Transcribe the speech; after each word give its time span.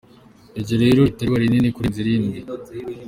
Iryo 0.59 0.75
rero 0.83 0.99
rihita 1.05 1.21
riba 1.25 1.37
rinini 1.41 1.73
kurenza 1.75 1.97
irindi. 2.03 2.39